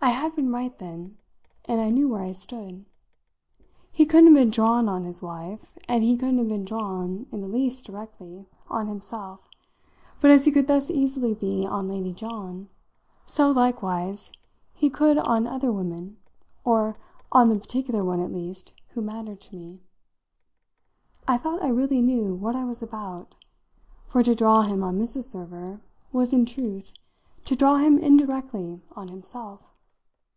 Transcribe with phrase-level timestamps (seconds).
[0.00, 1.16] I had been right then,
[1.64, 2.84] and I knew where I stood.
[3.90, 7.40] He couldn't have been "drawn" on his wife, and he couldn't have been drawn, in
[7.40, 9.48] the least directly, on himself,
[10.20, 12.68] but as he could thus easily be on Lady John,
[13.24, 14.30] so likewise
[14.74, 16.18] he could on other women,
[16.64, 16.98] or
[17.32, 19.80] on the particular one, at least, who mattered to me.
[21.26, 23.34] I felt I really knew what I was about,
[24.06, 25.22] for to draw him on Mrs.
[25.22, 25.80] Server
[26.12, 26.92] was in truth
[27.46, 29.70] to draw him indirectly on himself.